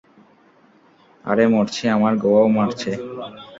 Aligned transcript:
আরে 1.25 1.45
মরছে, 1.47 1.85
আমার 1.89 2.13
গোয়াও 2.23 2.47
মারছে। 2.57 2.91